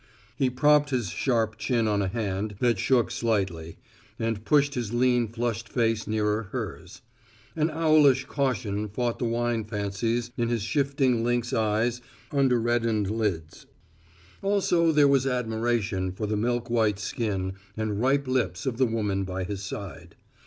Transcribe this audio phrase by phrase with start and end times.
[0.35, 3.77] He propped his sharp chin on a hand that shook slightly,
[4.17, 7.03] and pushed his lean flushed face nearer hers.
[7.55, 12.01] An owlish caution fought the wine fancies in his shifting lynx eyes
[12.31, 13.67] under reddened lids;
[14.41, 19.23] also there was admiration for the milk white skin and ripe lips of the woman
[19.23, 20.15] by his side.